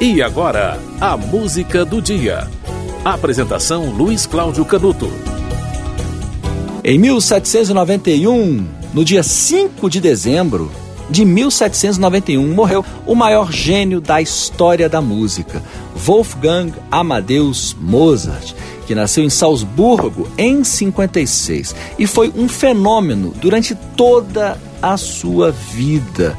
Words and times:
E 0.00 0.22
agora, 0.22 0.78
a 1.00 1.16
música 1.16 1.84
do 1.84 2.00
dia. 2.00 2.46
Apresentação 3.04 3.90
Luiz 3.90 4.26
Cláudio 4.26 4.64
Canuto. 4.64 5.10
Em 6.84 6.96
1791, 7.00 8.64
no 8.94 9.04
dia 9.04 9.24
5 9.24 9.90
de 9.90 10.00
dezembro 10.00 10.70
de 11.10 11.24
1791, 11.24 12.46
morreu 12.54 12.84
o 13.04 13.16
maior 13.16 13.50
gênio 13.50 14.00
da 14.00 14.22
história 14.22 14.88
da 14.88 15.00
música, 15.00 15.60
Wolfgang 15.96 16.72
Amadeus 16.92 17.76
Mozart, 17.80 18.54
que 18.86 18.94
nasceu 18.94 19.24
em 19.24 19.30
Salzburgo 19.30 20.28
em 20.38 20.62
56 20.62 21.74
e 21.98 22.06
foi 22.06 22.32
um 22.36 22.48
fenômeno 22.48 23.34
durante 23.40 23.74
toda 23.96 24.60
a 24.80 24.96
sua 24.96 25.50
vida. 25.50 26.38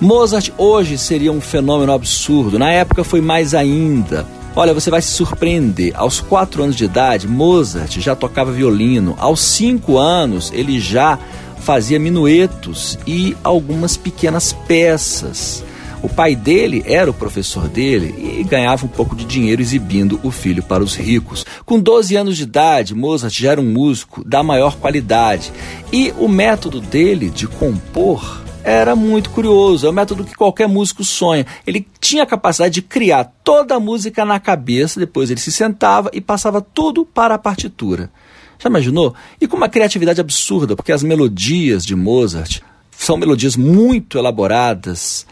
Mozart 0.00 0.50
hoje 0.58 0.98
seria 0.98 1.32
um 1.32 1.40
fenômeno 1.40 1.92
absurdo, 1.92 2.58
na 2.58 2.70
época 2.70 3.02
foi 3.02 3.22
mais 3.22 3.54
ainda. 3.54 4.26
Olha, 4.54 4.74
você 4.74 4.90
vai 4.90 5.00
se 5.00 5.08
surpreender. 5.08 5.92
Aos 5.96 6.20
quatro 6.20 6.62
anos 6.62 6.76
de 6.76 6.84
idade, 6.84 7.26
Mozart 7.26 7.98
já 7.98 8.14
tocava 8.14 8.52
violino. 8.52 9.14
Aos 9.18 9.40
cinco 9.40 9.98
anos, 9.98 10.50
ele 10.54 10.80
já 10.80 11.18
fazia 11.60 11.98
minuetos 11.98 12.98
e 13.06 13.36
algumas 13.42 13.96
pequenas 13.96 14.52
peças. 14.52 15.64
O 16.02 16.08
pai 16.08 16.36
dele 16.36 16.84
era 16.86 17.10
o 17.10 17.14
professor 17.14 17.66
dele 17.66 18.38
e 18.38 18.44
ganhava 18.44 18.84
um 18.84 18.88
pouco 18.88 19.16
de 19.16 19.24
dinheiro 19.24 19.62
exibindo 19.62 20.20
o 20.22 20.30
filho 20.30 20.62
para 20.62 20.82
os 20.82 20.94
ricos. 20.94 21.44
Com 21.64 21.80
12 21.80 22.14
anos 22.16 22.36
de 22.36 22.42
idade, 22.42 22.94
Mozart 22.94 23.34
já 23.34 23.52
era 23.52 23.60
um 23.60 23.72
músico 23.72 24.22
da 24.22 24.42
maior 24.42 24.76
qualidade 24.76 25.50
e 25.92 26.12
o 26.18 26.28
método 26.28 26.80
dele 26.80 27.30
de 27.30 27.46
compor 27.46 28.42
era 28.66 28.96
muito 28.96 29.30
curioso. 29.30 29.86
É 29.86 29.90
o 29.90 29.92
método 29.92 30.24
que 30.24 30.34
qualquer 30.34 30.66
músico 30.66 31.04
sonha. 31.04 31.46
Ele 31.64 31.86
tinha 32.00 32.24
a 32.24 32.26
capacidade 32.26 32.74
de 32.74 32.82
criar 32.82 33.32
toda 33.44 33.76
a 33.76 33.80
música 33.80 34.24
na 34.24 34.40
cabeça, 34.40 34.98
depois 34.98 35.30
ele 35.30 35.38
se 35.38 35.52
sentava 35.52 36.10
e 36.12 36.20
passava 36.20 36.60
tudo 36.60 37.06
para 37.06 37.36
a 37.36 37.38
partitura. 37.38 38.10
Já 38.58 38.68
imaginou? 38.68 39.14
E 39.40 39.46
com 39.46 39.56
uma 39.56 39.68
criatividade 39.68 40.20
absurda, 40.20 40.74
porque 40.74 40.90
as 40.90 41.04
melodias 41.04 41.86
de 41.86 41.94
Mozart 41.94 42.60
são 42.90 43.16
melodias 43.16 43.54
muito 43.54 44.18
elaboradas, 44.18 45.26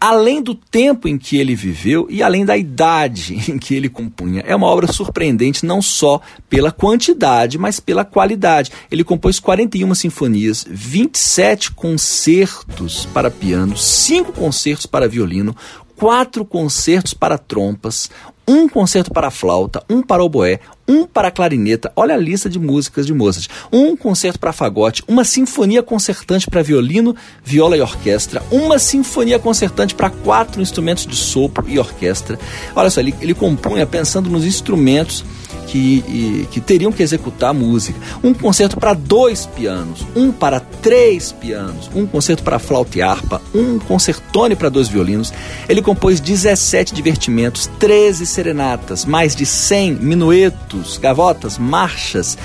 além 0.00 0.42
do 0.42 0.54
tempo 0.54 1.08
em 1.08 1.18
que 1.18 1.36
ele 1.36 1.54
viveu 1.54 2.06
e 2.10 2.22
além 2.22 2.44
da 2.44 2.56
idade 2.56 3.34
em 3.50 3.58
que 3.58 3.74
ele 3.74 3.88
compunha. 3.88 4.42
É 4.46 4.54
uma 4.54 4.66
obra 4.66 4.92
surpreendente 4.92 5.66
não 5.66 5.82
só 5.82 6.20
pela 6.48 6.70
quantidade, 6.70 7.58
mas 7.58 7.80
pela 7.80 8.04
qualidade. 8.04 8.70
Ele 8.90 9.04
compôs 9.04 9.38
41 9.40 9.94
sinfonias, 9.94 10.64
27 10.68 11.72
concertos 11.72 13.06
para 13.06 13.30
piano, 13.30 13.76
5 13.76 14.32
concertos 14.32 14.86
para 14.86 15.08
violino, 15.08 15.54
quatro 15.96 16.44
concertos 16.44 17.12
para 17.12 17.36
trompas, 17.36 18.08
um 18.48 18.66
concerto 18.66 19.12
para 19.12 19.30
flauta, 19.30 19.84
um 19.90 20.00
para 20.00 20.24
oboé, 20.24 20.58
um 20.88 21.06
para 21.06 21.30
clarineta. 21.30 21.92
Olha 21.94 22.14
a 22.14 22.18
lista 22.18 22.48
de 22.48 22.58
músicas 22.58 23.06
de 23.06 23.12
Mozart. 23.12 23.48
Um 23.70 23.94
concerto 23.94 24.40
para 24.40 24.54
fagote, 24.54 25.04
uma 25.06 25.22
sinfonia 25.22 25.82
concertante 25.82 26.48
para 26.48 26.62
violino, 26.62 27.14
viola 27.44 27.76
e 27.76 27.82
orquestra, 27.82 28.42
uma 28.50 28.78
sinfonia 28.78 29.38
concertante 29.38 29.94
para 29.94 30.08
quatro 30.08 30.62
instrumentos 30.62 31.06
de 31.06 31.14
sopro 31.14 31.68
e 31.68 31.78
orquestra. 31.78 32.38
Olha 32.74 32.88
só, 32.88 33.00
ele, 33.00 33.14
ele 33.20 33.34
compunha 33.34 33.84
pensando 33.84 34.30
nos 34.30 34.46
instrumentos 34.46 35.22
que, 35.68 36.02
e, 36.08 36.48
que 36.50 36.60
teriam 36.60 36.90
que 36.90 37.02
executar 37.02 37.50
a 37.50 37.54
música. 37.54 37.98
Um 38.22 38.32
concerto 38.34 38.78
para 38.78 38.94
dois 38.94 39.46
pianos, 39.46 40.06
um 40.16 40.32
para 40.32 40.60
três 40.60 41.30
pianos, 41.30 41.90
um 41.94 42.06
concerto 42.06 42.42
para 42.42 42.58
flauta 42.58 42.98
e 42.98 43.02
harpa, 43.02 43.40
um 43.54 43.78
concertone 43.78 44.56
para 44.56 44.68
dois 44.68 44.88
violinos. 44.88 45.32
Ele 45.68 45.82
compôs 45.82 46.20
17 46.20 46.94
divertimentos, 46.94 47.68
13 47.78 48.26
serenatas, 48.38 49.04
mais 49.04 49.34
de 49.34 49.44
100 49.44 49.94
minuetos, 49.94 50.96
gavotas, 50.96 51.58
marchas, 51.58 52.38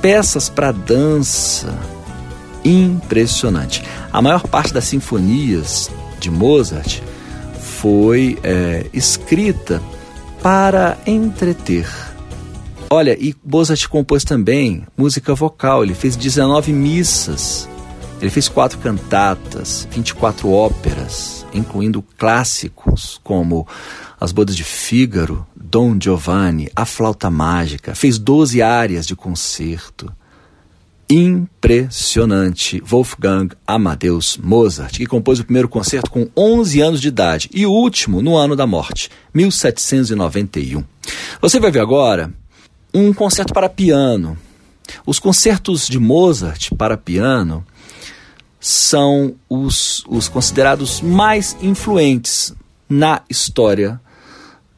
peças 0.00 0.48
para 0.48 0.72
dança. 0.72 1.78
Impressionante. 2.64 3.84
A 4.10 4.22
maior 4.22 4.46
parte 4.46 4.72
das 4.72 4.84
sinfonias 4.84 5.90
de 6.18 6.30
Mozart 6.30 7.02
foi 7.60 8.38
é, 8.42 8.86
escrita 8.94 9.82
para 10.42 10.96
entreter 11.06 11.86
Olha, 12.92 13.16
e 13.20 13.36
Mozart 13.44 13.86
compôs 13.86 14.24
também 14.24 14.84
música 14.96 15.32
vocal. 15.32 15.84
Ele 15.84 15.94
fez 15.94 16.16
19 16.16 16.72
missas, 16.72 17.68
ele 18.20 18.30
fez 18.30 18.48
quatro 18.48 18.78
cantatas, 18.78 19.86
24 19.92 20.50
óperas, 20.50 21.39
incluindo 21.52 22.02
clássicos 22.16 23.20
como 23.22 23.66
As 24.20 24.32
Bodas 24.32 24.56
de 24.56 24.64
Fígaro, 24.64 25.46
Dom 25.54 25.96
Giovanni, 25.98 26.70
A 26.74 26.84
Flauta 26.84 27.30
Mágica. 27.30 27.94
Fez 27.94 28.18
12 28.18 28.62
áreas 28.62 29.06
de 29.06 29.16
concerto. 29.16 30.12
Impressionante. 31.08 32.80
Wolfgang 32.84 33.52
Amadeus 33.66 34.36
Mozart, 34.36 34.96
que 34.96 35.06
compôs 35.06 35.40
o 35.40 35.44
primeiro 35.44 35.68
concerto 35.68 36.10
com 36.10 36.28
11 36.36 36.80
anos 36.80 37.00
de 37.00 37.08
idade 37.08 37.50
e 37.52 37.66
o 37.66 37.72
último 37.72 38.22
no 38.22 38.36
ano 38.36 38.54
da 38.54 38.66
morte, 38.66 39.10
1791. 39.34 40.84
Você 41.40 41.58
vai 41.58 41.72
ver 41.72 41.80
agora 41.80 42.32
um 42.94 43.12
concerto 43.12 43.52
para 43.52 43.68
piano. 43.68 44.38
Os 45.06 45.18
concertos 45.18 45.88
de 45.88 45.98
Mozart 45.98 46.70
para 46.76 46.96
piano 46.96 47.64
são 48.60 49.34
os, 49.48 50.04
os 50.06 50.28
considerados 50.28 51.00
mais 51.00 51.56
influentes 51.62 52.54
na 52.88 53.22
história 53.28 53.98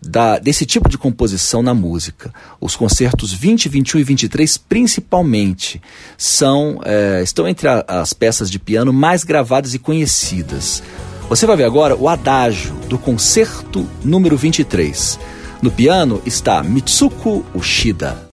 da, 0.00 0.38
desse 0.38 0.64
tipo 0.64 0.88
de 0.88 0.98
composição 0.98 1.62
na 1.62 1.74
música. 1.74 2.32
Os 2.60 2.76
concertos 2.76 3.32
20, 3.32 3.68
21 3.68 4.00
e 4.00 4.04
23, 4.04 4.56
principalmente, 4.58 5.82
são, 6.16 6.80
é, 6.84 7.22
estão 7.22 7.48
entre 7.48 7.66
a, 7.66 7.84
as 7.88 8.12
peças 8.12 8.50
de 8.50 8.58
piano 8.58 8.92
mais 8.92 9.24
gravadas 9.24 9.74
e 9.74 9.78
conhecidas. 9.78 10.82
Você 11.28 11.46
vai 11.46 11.56
ver 11.56 11.64
agora 11.64 11.96
o 11.96 12.08
adágio 12.08 12.74
do 12.88 12.98
concerto 12.98 13.88
número 14.04 14.36
23. 14.36 15.18
No 15.62 15.70
piano 15.70 16.20
está 16.26 16.62
Mitsuko 16.62 17.44
Ushida. 17.54 18.23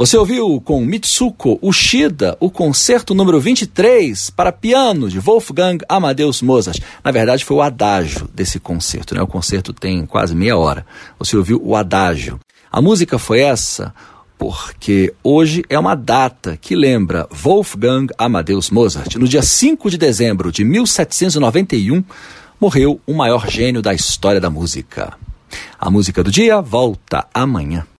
Você 0.00 0.16
ouviu 0.16 0.62
com 0.62 0.80
Mitsuko 0.80 1.58
Ushida 1.60 2.34
o 2.40 2.50
concerto 2.50 3.12
número 3.12 3.38
23 3.38 4.30
para 4.30 4.50
piano 4.50 5.10
de 5.10 5.18
Wolfgang 5.20 5.84
Amadeus 5.86 6.40
Mozart. 6.40 6.80
Na 7.04 7.10
verdade, 7.10 7.44
foi 7.44 7.58
o 7.58 7.60
adágio 7.60 8.26
desse 8.32 8.58
concerto, 8.58 9.14
né? 9.14 9.20
O 9.20 9.26
concerto 9.26 9.74
tem 9.74 10.06
quase 10.06 10.34
meia 10.34 10.56
hora. 10.56 10.86
Você 11.18 11.36
ouviu 11.36 11.60
o 11.62 11.76
adágio. 11.76 12.40
A 12.72 12.80
música 12.80 13.18
foi 13.18 13.40
essa 13.40 13.92
porque 14.38 15.12
hoje 15.22 15.62
é 15.68 15.78
uma 15.78 15.94
data 15.94 16.56
que 16.56 16.74
lembra 16.74 17.28
Wolfgang 17.30 18.06
Amadeus 18.16 18.70
Mozart. 18.70 19.16
No 19.16 19.28
dia 19.28 19.42
5 19.42 19.90
de 19.90 19.98
dezembro 19.98 20.50
de 20.50 20.64
1791, 20.64 22.02
morreu 22.58 22.98
o 23.06 23.12
maior 23.12 23.46
gênio 23.50 23.82
da 23.82 23.92
história 23.92 24.40
da 24.40 24.48
música. 24.48 25.12
A 25.78 25.90
música 25.90 26.24
do 26.24 26.30
dia 26.30 26.58
volta 26.62 27.26
amanhã. 27.34 27.84